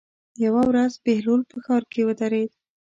[0.45, 2.51] یوه ورځ بهلول په ښار کې ودرېد.